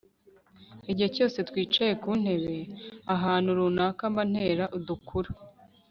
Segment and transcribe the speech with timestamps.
[0.91, 2.57] igihe cyose twicaye ku ntebe
[3.15, 5.29] ahantu runaka mba ntera udukuru